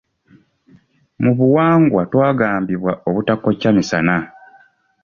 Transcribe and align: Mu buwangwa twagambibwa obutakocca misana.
Mu 1.23 1.31
buwangwa 1.37 2.01
twagambibwa 2.11 2.91
obutakocca 3.07 3.69
misana. 3.77 4.15